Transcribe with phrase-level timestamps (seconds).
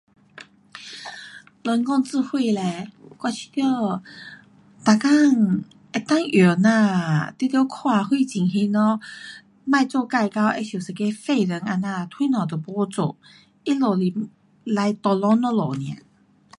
[1.61, 2.89] 人工智慧嘞，
[3.23, 3.67] 每天
[4.83, 8.99] 能够用呐，你得看什情形咯，
[9.71, 11.81] 别做到自好像一个废人这样
[12.17, 13.15] 什么都没做。
[13.63, 14.09] 它们是
[14.63, 16.01] like tolong 咱们尔。